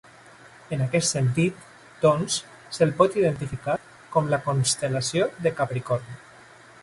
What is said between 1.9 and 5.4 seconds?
doncs, se'l pot identificar com la constel·lació